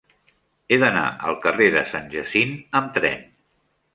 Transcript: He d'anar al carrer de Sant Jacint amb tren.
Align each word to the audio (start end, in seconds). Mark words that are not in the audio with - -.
He 0.75 0.79
d'anar 0.83 1.03
al 1.31 1.35
carrer 1.43 1.67
de 1.77 1.85
Sant 1.91 2.09
Jacint 2.15 2.57
amb 2.81 2.95
tren. 2.99 3.21